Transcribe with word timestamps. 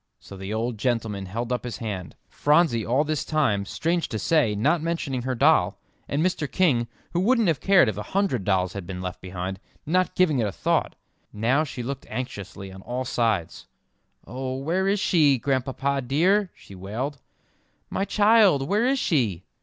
So 0.19 0.35
the 0.35 0.51
old 0.51 0.79
gentleman 0.79 1.27
held 1.27 1.51
up 1.53 1.63
his 1.63 1.77
hand; 1.77 2.15
Phronsie 2.27 2.83
all 2.83 3.03
this 3.03 3.23
time, 3.23 3.65
strange 3.65 4.09
to 4.09 4.17
say, 4.17 4.55
not 4.55 4.81
mentioning 4.81 5.21
her 5.21 5.35
doll, 5.35 5.79
and 6.07 6.25
Mr. 6.25 6.51
King, 6.51 6.87
who 7.13 7.19
wouldn't 7.19 7.47
have 7.47 7.59
cared 7.59 7.87
if 7.87 7.97
a 7.97 8.01
hundred 8.17 8.43
dolls 8.43 8.73
had 8.73 8.87
been 8.87 8.99
left 8.99 9.21
behind, 9.21 9.59
not 9.85 10.15
giving 10.15 10.39
it 10.39 10.47
a 10.47 10.51
thought. 10.51 10.95
Now 11.31 11.63
she 11.63 11.83
looked 11.83 12.07
anxiously 12.09 12.71
on 12.73 12.81
all 12.81 13.05
sides. 13.05 13.67
"Oh, 14.25 14.57
where 14.57 14.87
is 14.87 14.99
she, 14.99 15.37
Grandpapa 15.37 16.01
dear?" 16.01 16.49
she 16.55 16.73
wailed, 16.73 17.19
"my 17.91 18.03
child; 18.03 18.67
where 18.67 18.87
is 18.87 18.97
she?" 18.97 19.43